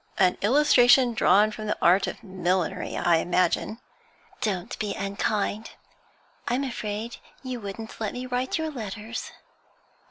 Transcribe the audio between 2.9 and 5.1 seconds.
I imagine.' 'Don't be